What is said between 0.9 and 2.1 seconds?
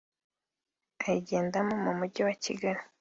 ayigendamo mu